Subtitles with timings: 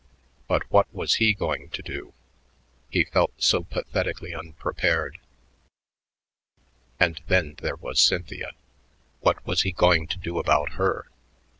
[0.47, 2.15] But what was he going to do?
[2.89, 5.19] He felt so pathetically unprepared.
[6.99, 8.53] And then there was Cynthia....
[9.19, 11.05] What was he going to do about her?